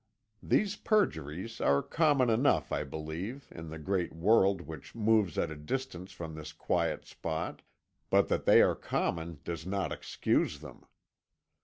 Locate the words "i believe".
2.71-3.47